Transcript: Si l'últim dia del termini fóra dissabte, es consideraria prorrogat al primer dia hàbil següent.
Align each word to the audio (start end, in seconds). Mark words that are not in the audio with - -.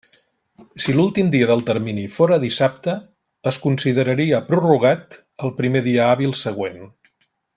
Si 0.85 0.93
l'últim 0.99 1.27
dia 1.35 1.49
del 1.51 1.59
termini 1.67 2.05
fóra 2.13 2.39
dissabte, 2.45 2.95
es 3.53 3.61
consideraria 3.67 4.41
prorrogat 4.49 5.19
al 5.47 5.55
primer 5.61 5.85
dia 5.91 6.09
hàbil 6.15 6.37
següent. 6.45 6.83